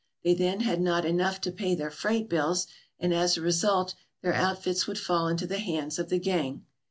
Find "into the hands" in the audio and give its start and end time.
5.27-5.99